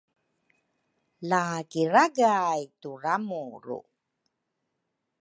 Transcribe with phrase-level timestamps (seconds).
[1.29, 3.79] la kiragay turamuru